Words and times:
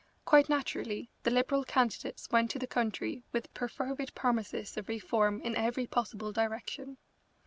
Quite 0.25 0.49
naturally 0.49 1.11
the 1.21 1.29
Liberal 1.29 1.63
candidates 1.63 2.27
went 2.31 2.49
to 2.49 2.57
the 2.57 2.65
country 2.65 3.21
with 3.31 3.53
perfervid 3.53 4.15
promises 4.15 4.75
of 4.75 4.89
reform 4.89 5.39
in 5.43 5.55
every 5.55 5.85
possible 5.85 6.31
direction. 6.31 6.97